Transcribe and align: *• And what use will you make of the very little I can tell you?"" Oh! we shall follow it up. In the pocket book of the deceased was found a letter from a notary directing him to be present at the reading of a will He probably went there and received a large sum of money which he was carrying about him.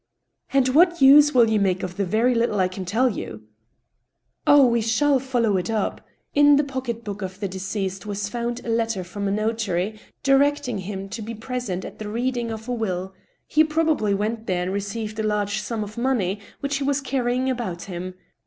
*• 0.01 0.03
And 0.57 0.67
what 0.69 0.99
use 0.99 1.31
will 1.31 1.47
you 1.47 1.59
make 1.59 1.83
of 1.83 1.95
the 1.95 2.07
very 2.07 2.33
little 2.33 2.59
I 2.59 2.67
can 2.67 2.85
tell 2.85 3.07
you?"" 3.07 3.43
Oh! 4.47 4.65
we 4.65 4.81
shall 4.81 5.19
follow 5.19 5.57
it 5.57 5.69
up. 5.69 6.01
In 6.33 6.55
the 6.55 6.63
pocket 6.63 7.03
book 7.03 7.21
of 7.21 7.39
the 7.39 7.47
deceased 7.47 8.07
was 8.07 8.27
found 8.27 8.65
a 8.65 8.69
letter 8.69 9.03
from 9.03 9.27
a 9.27 9.31
notary 9.31 9.99
directing 10.23 10.79
him 10.79 11.07
to 11.09 11.21
be 11.21 11.35
present 11.35 11.85
at 11.85 11.99
the 11.99 12.09
reading 12.09 12.49
of 12.49 12.67
a 12.67 12.73
will 12.73 13.13
He 13.45 13.63
probably 13.63 14.15
went 14.15 14.47
there 14.47 14.63
and 14.63 14.73
received 14.73 15.19
a 15.19 15.23
large 15.23 15.59
sum 15.59 15.83
of 15.83 15.99
money 15.99 16.39
which 16.61 16.77
he 16.77 16.83
was 16.83 16.99
carrying 16.99 17.47
about 17.47 17.83
him. 17.83 18.15